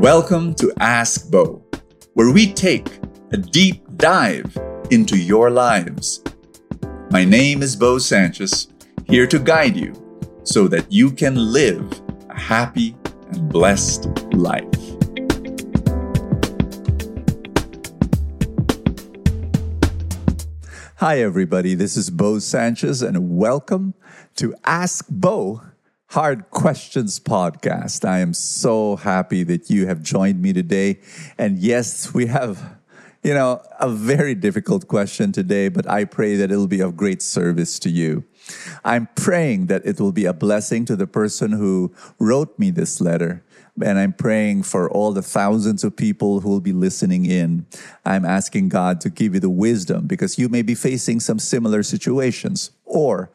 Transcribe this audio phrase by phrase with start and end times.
[0.00, 1.60] Welcome to Ask Bo,
[2.14, 2.86] where we take
[3.32, 4.56] a deep dive
[4.92, 6.22] into your lives.
[7.10, 8.68] My name is Bo Sanchez,
[9.08, 9.92] here to guide you
[10.44, 12.00] so that you can live
[12.30, 12.96] a happy
[13.32, 14.64] and blessed life.
[20.98, 21.74] Hi, everybody.
[21.74, 23.94] This is Bo Sanchez, and welcome
[24.36, 25.62] to Ask Bo
[26.12, 28.02] Hard Questions podcast.
[28.08, 31.00] I am so happy that you have joined me today.
[31.36, 32.78] And yes, we have,
[33.22, 37.20] you know, a very difficult question today, but I pray that it'll be of great
[37.20, 38.24] service to you.
[38.86, 43.02] I'm praying that it will be a blessing to the person who wrote me this
[43.02, 43.44] letter.
[43.84, 47.66] And I'm praying for all the thousands of people who will be listening in.
[48.06, 51.82] I'm asking God to give you the wisdom because you may be facing some similar
[51.82, 53.30] situations or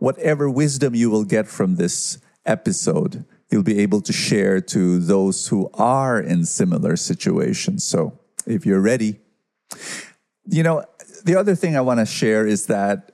[0.00, 5.48] whatever wisdom you will get from this episode, you'll be able to share to those
[5.48, 7.84] who are in similar situations.
[7.84, 9.20] So if you're ready,
[10.46, 10.84] you know,
[11.24, 13.12] the other thing I want to share is that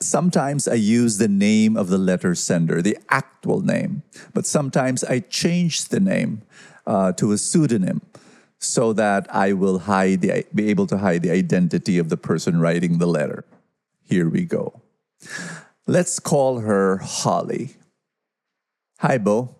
[0.00, 5.18] sometimes I use the name of the letter sender, the actual name, but sometimes I
[5.20, 6.42] change the name
[6.86, 8.02] uh, to a pseudonym
[8.58, 12.60] so that I will hide the, be able to hide the identity of the person
[12.60, 13.44] writing the letter.
[14.04, 14.80] Here we go.
[15.90, 17.70] Let's call her Holly.
[19.00, 19.56] Hi, Bo.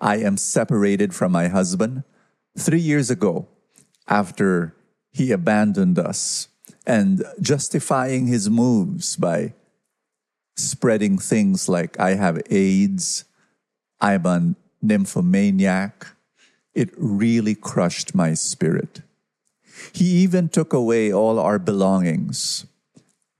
[0.00, 2.04] I am separated from my husband
[2.56, 3.48] three years ago
[4.06, 4.76] after
[5.10, 6.46] he abandoned us
[6.86, 9.54] and justifying his moves by
[10.54, 13.24] spreading things like I have AIDS,
[14.00, 16.06] I'm a nymphomaniac.
[16.74, 19.00] It really crushed my spirit.
[19.92, 22.66] He even took away all our belongings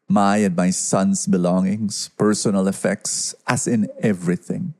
[0.09, 4.75] my and my son's belongings, personal effects, as in everything.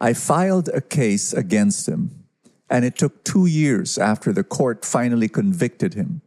[0.00, 2.24] I filed a case against him,
[2.70, 6.22] and it took two years after the court finally convicted him.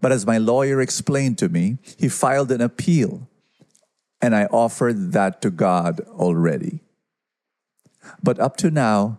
[0.00, 3.28] But as my lawyer explained to me, he filed an appeal,
[4.20, 6.80] and I offered that to God already.
[8.22, 9.18] But up to now,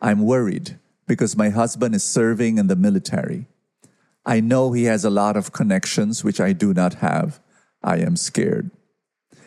[0.00, 3.46] I'm worried because my husband is serving in the military.
[4.26, 7.40] I know he has a lot of connections which I do not have.
[7.82, 8.72] I am scared.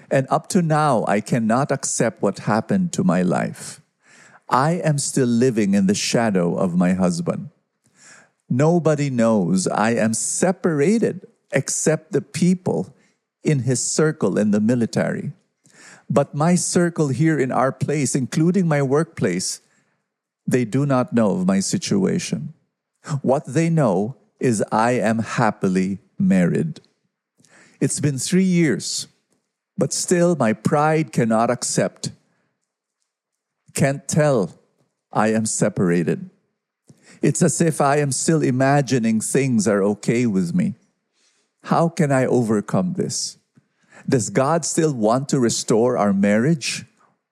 [0.09, 3.81] And up to now, I cannot accept what happened to my life.
[4.47, 7.49] I am still living in the shadow of my husband.
[8.49, 12.95] Nobody knows I am separated except the people
[13.43, 15.33] in his circle in the military.
[16.09, 19.61] But my circle here in our place, including my workplace,
[20.47, 22.53] they do not know of my situation.
[23.21, 26.81] What they know is I am happily married.
[27.79, 29.07] It's been three years,
[29.77, 32.11] but still my pride cannot accept,
[33.73, 34.59] can't tell
[35.11, 36.29] I am separated.
[37.21, 40.75] It's as if I am still imagining things are okay with me.
[41.63, 43.37] How can I overcome this?
[44.07, 46.85] Does God still want to restore our marriage?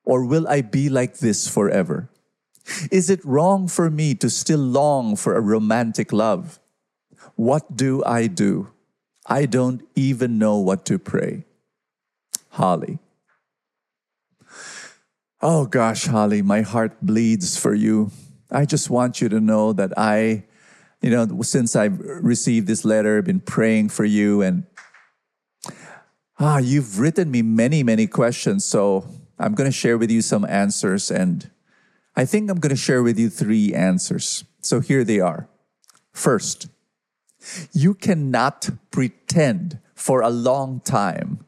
[0.03, 2.09] Or will I be like this forever?
[2.91, 6.59] Is it wrong for me to still long for a romantic love?
[7.35, 8.71] What do I do?
[9.25, 11.45] I don't even know what to pray.
[12.49, 12.99] Holly.
[15.41, 18.11] Oh gosh, Holly, my heart bleeds for you.
[18.49, 20.45] I just want you to know that I,
[21.01, 24.63] you know, since I've received this letter, I've been praying for you and
[26.39, 28.65] ah, you've written me many, many questions.
[28.65, 29.07] So
[29.37, 31.51] I'm going to share with you some answers and
[32.15, 34.43] I think I'm going to share with you three answers.
[34.61, 35.47] So here they are.
[36.13, 36.67] First,
[37.73, 41.45] you cannot pretend for a long time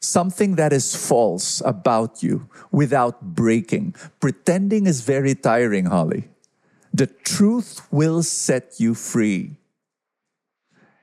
[0.00, 3.94] something that is false about you without breaking.
[4.18, 6.28] Pretending is very tiring, Holly.
[6.92, 9.56] The truth will set you free.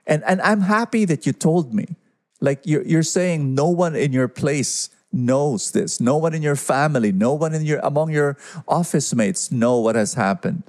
[0.06, 1.96] And, and I'm happy that you told me.
[2.40, 6.00] Like you're, you're saying, no one in your place knows this.
[6.00, 8.36] No one in your family, no one in your, among your
[8.66, 10.64] office mates know what has happened.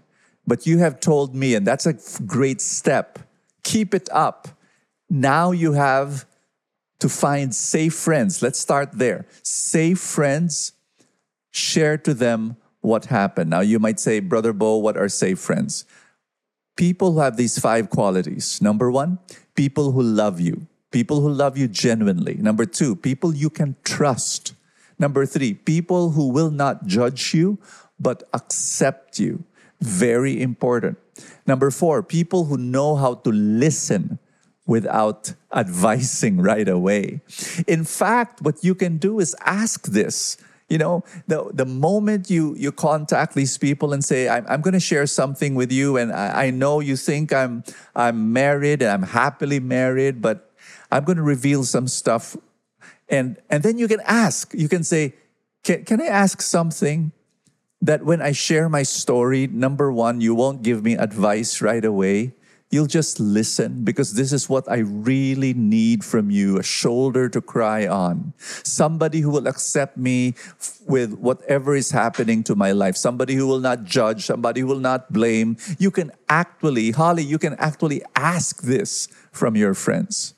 [0.49, 1.93] But you have told me, and that's a
[2.25, 3.19] great step.
[3.61, 4.47] Keep it up.
[5.07, 6.25] Now you have
[7.01, 8.41] to find safe friends.
[8.41, 9.27] Let's start there.
[9.43, 10.73] Safe friends,
[11.51, 13.51] share to them what happened.
[13.51, 15.85] Now you might say, Brother Bo, what are safe friends?
[16.75, 18.59] People who have these five qualities.
[18.59, 19.19] Number one,
[19.53, 20.65] people who love you.
[20.89, 22.33] People who love you genuinely.
[22.33, 24.53] Number two, people you can trust.
[24.97, 27.59] Number three, people who will not judge you,
[27.99, 29.43] but accept you.
[29.81, 30.97] Very important.
[31.45, 34.19] Number four, people who know how to listen
[34.65, 37.21] without advising right away.
[37.67, 40.37] In fact, what you can do is ask this
[40.69, 44.75] You know, the, the moment you, you contact these people and say, I'm, I'm going
[44.75, 47.63] to share something with you, and I, I know you think I'm,
[47.95, 50.51] I'm married and I'm happily married, but
[50.91, 52.37] I'm going to reveal some stuff.
[53.09, 55.15] And, and then you can ask, you can say,
[55.63, 57.11] can, can I ask something
[57.81, 62.33] that when I share my story, number one, you won't give me advice right away.
[62.71, 67.41] You'll just listen because this is what I really need from you a shoulder to
[67.41, 68.33] cry on.
[68.37, 70.35] Somebody who will accept me
[70.85, 72.95] with whatever is happening to my life.
[72.95, 74.25] Somebody who will not judge.
[74.25, 75.57] Somebody who will not blame.
[75.79, 80.35] You can actually, Holly, you can actually ask this from your friends.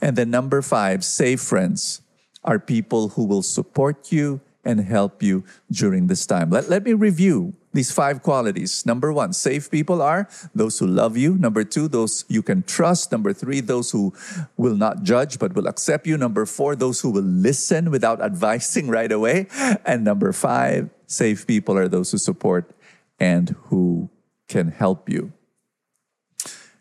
[0.00, 2.02] And then number five, safe friends
[2.42, 6.50] are people who will support you and help you during this time.
[6.50, 8.84] Let, let me review these five qualities.
[8.86, 11.36] Number one, safe people are those who love you.
[11.36, 13.10] Number two, those you can trust.
[13.10, 14.12] Number three, those who
[14.56, 16.16] will not judge but will accept you.
[16.16, 19.46] Number four, those who will listen without advising right away.
[19.84, 22.70] And number five, safe people are those who support
[23.18, 24.10] and who
[24.48, 25.32] can help you.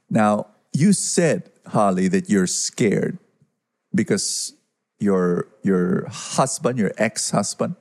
[0.09, 3.17] Now, you said, Holly, that you're scared
[3.93, 4.53] because
[5.01, 7.75] your your husband, your ex-husband,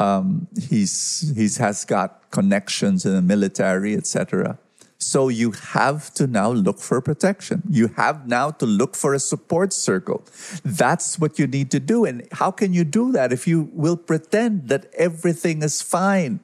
[0.00, 4.58] um, he's he's has got connections in the military, etc.
[4.98, 7.62] So you have to now look for protection.
[7.68, 10.24] You have now to look for a support circle.
[10.64, 12.06] That's what you need to do.
[12.06, 16.40] And how can you do that if you will pretend that everything is fine?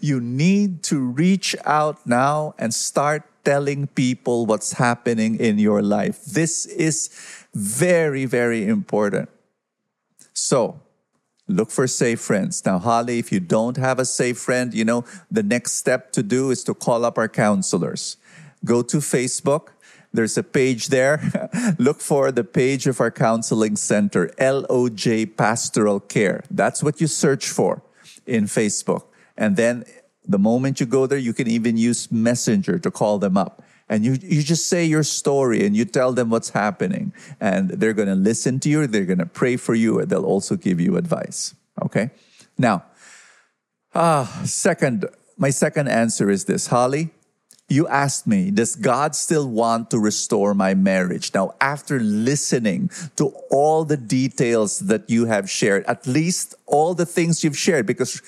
[0.00, 6.24] You need to reach out now and start telling people what's happening in your life.
[6.24, 7.08] This is
[7.54, 9.30] very, very important.
[10.36, 10.80] So
[11.48, 12.64] look for safe friends.
[12.64, 16.22] Now, Holly, if you don't have a safe friend, you know, the next step to
[16.22, 18.18] do is to call up our counselors.
[18.64, 19.68] Go to Facebook.
[20.12, 21.20] There's a page there.
[21.78, 26.44] Look for the page of our counseling center, LOJ Pastoral Care.
[26.50, 27.82] That's what you search for
[28.26, 29.04] in Facebook.
[29.38, 29.84] And then
[30.28, 34.04] the moment you go there, you can even use Messenger to call them up and
[34.04, 37.12] you, you just say your story and you tell them what's happening.
[37.40, 40.24] And they're going to listen to you they're going to pray for you and they'll
[40.24, 41.54] also give you advice.
[41.82, 42.10] Okay?
[42.58, 42.84] Now
[43.94, 45.06] ah second
[45.38, 46.66] my second answer is this.
[46.68, 47.10] Holly
[47.68, 51.34] you asked me, does God still want to restore my marriage?
[51.34, 57.06] Now, after listening to all the details that you have shared, at least all the
[57.06, 58.22] things you've shared, because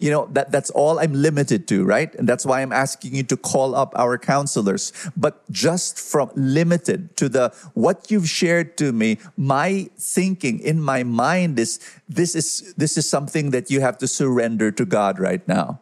[0.00, 2.12] you know, that, that's all I'm limited to, right?
[2.14, 4.92] And that's why I'm asking you to call up our counselors.
[5.16, 11.02] But just from limited to the, what you've shared to me, my thinking in my
[11.04, 15.46] mind is, this is, this is something that you have to surrender to God right
[15.46, 15.80] now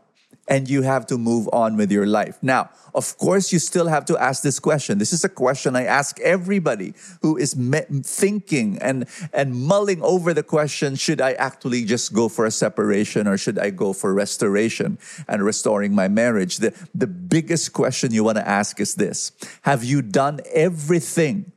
[0.49, 2.39] and you have to move on with your life.
[2.43, 4.99] Now, of course, you still have to ask this question.
[4.99, 10.33] This is a question I ask everybody who is me- thinking and, and mulling over
[10.33, 14.15] the question should I actually just go for a separation or should I go for
[14.15, 14.99] restoration
[15.29, 16.57] and restoring my marriage?
[16.57, 21.53] The, the biggest question you want to ask is this Have you done everything?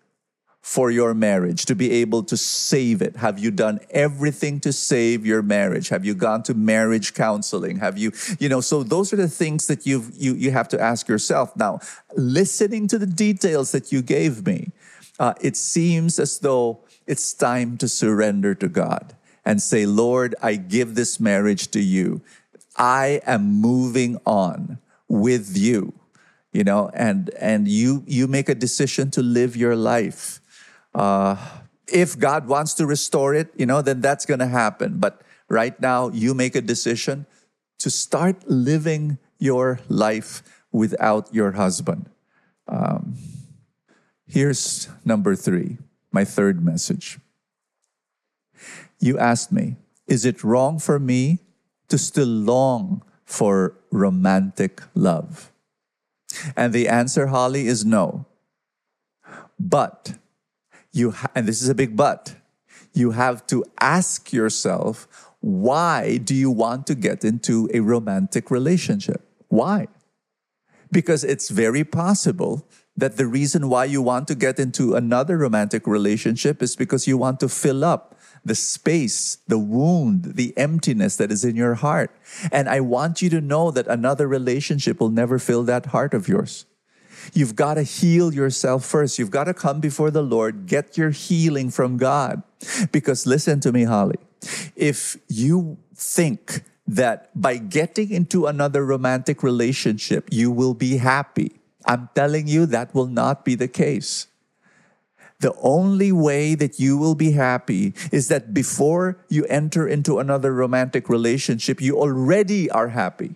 [0.62, 3.16] For your marriage, to be able to save it?
[3.16, 5.90] Have you done everything to save your marriage?
[5.90, 7.78] Have you gone to marriage counseling?
[7.78, 10.80] Have you, you know, so those are the things that you've, you, you have to
[10.80, 11.56] ask yourself.
[11.58, 11.80] Now,
[12.16, 14.72] listening to the details that you gave me,
[15.20, 20.56] uh, it seems as though it's time to surrender to God and say, Lord, I
[20.56, 22.22] give this marriage to you.
[22.78, 25.94] I am moving on with you
[26.54, 30.41] you know and and you you make a decision to live your life
[30.94, 31.38] uh,
[31.88, 35.00] if God wants to restore it, you know, then that's going to happen.
[35.00, 37.26] But right now, you make a decision
[37.80, 42.10] to start living your life without your husband.
[42.68, 43.18] Um,
[44.26, 45.78] here's number three,
[46.12, 47.20] my third message.
[49.00, 51.40] You asked me, is it wrong for me
[51.90, 55.52] to still long for romantic love?
[56.56, 58.26] And the answer, Holly, is no.
[59.60, 60.14] But
[60.92, 62.36] you ha- and this is a big but
[62.94, 65.08] you have to ask yourself
[65.40, 69.88] why do you want to get into a romantic relationship why
[70.92, 72.68] because it's very possible
[72.98, 77.18] that the reason why you want to get into another romantic relationship is because you
[77.18, 82.12] want to fill up the space, the wound, the emptiness that is in your heart.
[82.52, 86.28] And I want you to know that another relationship will never fill that heart of
[86.28, 86.66] yours.
[87.34, 89.20] You've got to heal yourself first.
[89.20, 92.44] You've got to come before the Lord, get your healing from God.
[92.92, 94.18] Because listen to me, Holly.
[94.76, 101.54] If you think that by getting into another romantic relationship, you will be happy,
[101.86, 104.28] I'm telling you that will not be the case.
[105.40, 110.54] The only way that you will be happy is that before you enter into another
[110.54, 113.36] romantic relationship, you already are happy.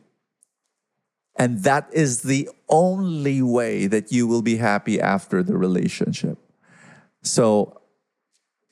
[1.35, 6.37] And that is the only way that you will be happy after the relationship.
[7.23, 7.81] So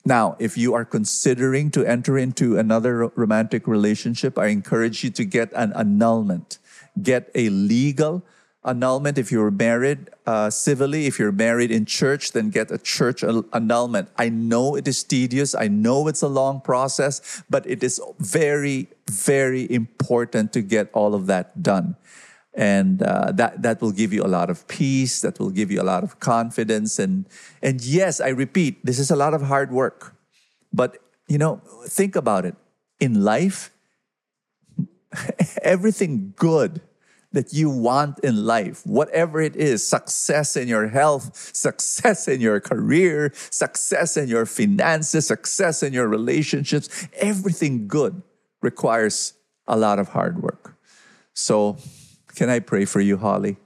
[0.04, 5.24] now, if you are considering to enter into another romantic relationship, I encourage you to
[5.24, 6.58] get an annulment.
[7.00, 8.22] Get a legal
[8.64, 11.06] annulment if you're married uh, civilly.
[11.06, 14.08] If you're married in church, then get a church annulment.
[14.16, 15.54] I know it is tedious.
[15.54, 21.14] I know it's a long process, but it is very, very important to get all
[21.14, 21.96] of that done
[22.54, 25.80] and uh, that that will give you a lot of peace that will give you
[25.80, 26.98] a lot of confidence.
[26.98, 27.26] And
[27.62, 30.14] and yes i repeat this is a lot of hard work.
[30.72, 32.56] But you know think about it.
[33.00, 33.70] In life
[35.62, 36.80] everything good
[37.32, 42.60] that you want in life whatever it is success in your health success in your
[42.60, 48.22] career success in your finances success in your relationships everything good
[48.64, 49.34] requires
[49.68, 50.76] a lot of hard work.
[51.34, 51.76] So
[52.34, 53.56] can I pray for you, Holly?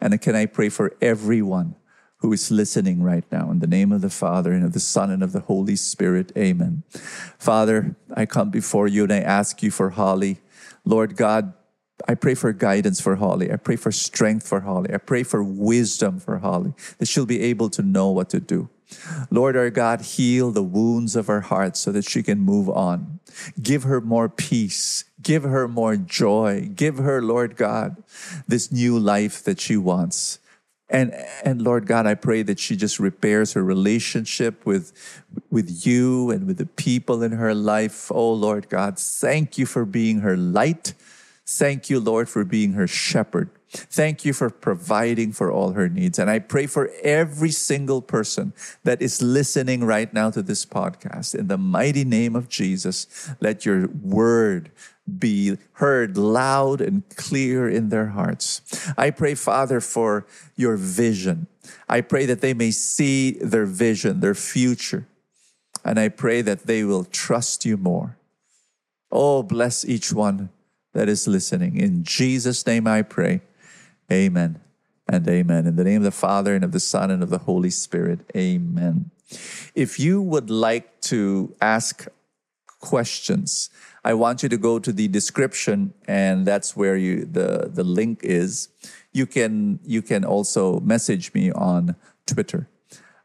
[0.00, 1.76] And can I pray for everyone
[2.18, 3.50] who is listening right now?
[3.50, 6.32] In the name of the Father, and of the Son, and of the Holy Spirit,
[6.36, 6.82] amen.
[7.38, 10.40] Father, I come before you and I ask you for Holly.
[10.84, 11.52] Lord God,
[12.08, 13.52] I pray for guidance for Holly.
[13.52, 14.92] I pray for strength for Holly.
[14.92, 18.68] I pray for wisdom for Holly, that she'll be able to know what to do.
[19.30, 23.20] Lord our God, heal the wounds of her heart so that she can move on.
[23.60, 25.04] Give her more peace.
[25.22, 26.70] Give her more joy.
[26.74, 28.02] Give her, Lord God,
[28.46, 30.38] this new life that she wants.
[30.88, 34.92] And, and Lord God, I pray that she just repairs her relationship with,
[35.50, 38.12] with you and with the people in her life.
[38.12, 40.92] Oh, Lord God, thank you for being her light.
[41.46, 43.50] Thank you, Lord, for being her shepherd.
[43.74, 46.18] Thank you for providing for all her needs.
[46.18, 48.52] And I pray for every single person
[48.84, 51.34] that is listening right now to this podcast.
[51.34, 54.70] In the mighty name of Jesus, let your word
[55.18, 58.62] be heard loud and clear in their hearts.
[58.96, 60.24] I pray, Father, for
[60.56, 61.48] your vision.
[61.88, 65.06] I pray that they may see their vision, their future.
[65.84, 68.16] And I pray that they will trust you more.
[69.10, 70.50] Oh, bless each one
[70.92, 71.76] that is listening.
[71.76, 73.42] In Jesus' name I pray.
[74.10, 74.60] Amen
[75.08, 75.66] and amen.
[75.66, 78.20] In the name of the Father and of the Son and of the Holy Spirit.
[78.36, 79.10] Amen.
[79.74, 82.06] If you would like to ask
[82.80, 83.70] questions,
[84.04, 88.20] I want you to go to the description and that's where you the, the link
[88.22, 88.68] is.
[89.12, 91.96] You can you can also message me on
[92.26, 92.68] Twitter.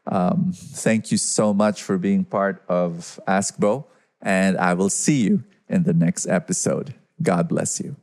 [0.06, 3.86] Um, thank you so much for being part of Ask Bo,
[4.22, 6.94] and I will see you in the next episode.
[7.22, 7.96] God bless you.